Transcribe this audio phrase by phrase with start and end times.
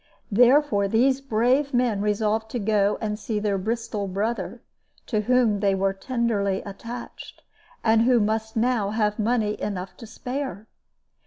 [0.31, 4.63] Therefore these brave men resolved to go and see their Bristol brother,
[5.05, 7.43] to whom they were tenderly attached,
[7.83, 10.67] and who now must have money enough and to spare.